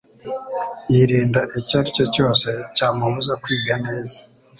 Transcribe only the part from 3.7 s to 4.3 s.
neza.